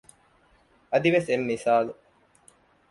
[0.91, 1.91] އަދިވެސް އެއް މިސާލު